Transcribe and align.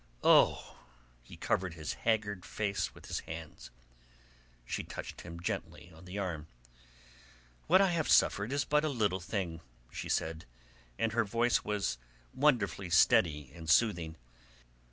Oh!" 0.23 0.77
He 1.21 1.37
covered 1.37 1.75
his 1.75 1.93
haggard 1.93 2.43
face 2.43 2.95
with 2.95 3.05
his 3.05 3.19
hands. 3.19 3.69
She 4.65 4.83
touched 4.83 5.21
him 5.21 5.39
gently 5.39 5.91
on 5.95 6.05
the 6.05 6.17
arm. 6.17 6.47
"What 7.67 7.81
I 7.81 7.91
have 7.91 8.09
suffered 8.09 8.51
is 8.51 8.65
but 8.65 8.83
a 8.83 8.89
little 8.89 9.19
thing," 9.19 9.61
she 9.91 10.09
said, 10.09 10.45
and 10.97 11.11
her 11.11 11.23
voice 11.23 11.63
was 11.63 11.99
wonderfully 12.33 12.89
steady 12.89 13.51
and 13.53 13.69
soothing. 13.69 14.15